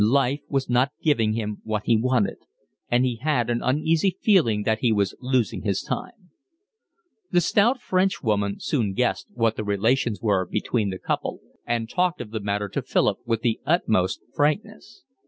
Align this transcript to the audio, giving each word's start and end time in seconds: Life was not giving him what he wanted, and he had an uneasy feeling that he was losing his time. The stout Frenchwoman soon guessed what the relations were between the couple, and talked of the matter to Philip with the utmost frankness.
Life 0.03 0.41
was 0.49 0.67
not 0.67 0.93
giving 1.03 1.33
him 1.33 1.61
what 1.63 1.83
he 1.85 1.95
wanted, 1.95 2.37
and 2.89 3.05
he 3.05 3.17
had 3.17 3.51
an 3.51 3.61
uneasy 3.61 4.17
feeling 4.19 4.63
that 4.63 4.79
he 4.79 4.91
was 4.91 5.13
losing 5.21 5.61
his 5.61 5.83
time. 5.83 6.31
The 7.29 7.39
stout 7.39 7.79
Frenchwoman 7.79 8.59
soon 8.61 8.93
guessed 8.93 9.27
what 9.35 9.57
the 9.57 9.63
relations 9.63 10.19
were 10.19 10.43
between 10.47 10.89
the 10.89 10.97
couple, 10.97 11.39
and 11.67 11.87
talked 11.87 12.19
of 12.19 12.31
the 12.31 12.39
matter 12.39 12.67
to 12.69 12.81
Philip 12.81 13.19
with 13.27 13.41
the 13.41 13.59
utmost 13.63 14.21
frankness. 14.35 15.03